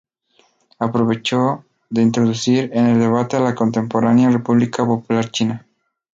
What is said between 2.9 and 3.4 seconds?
debate a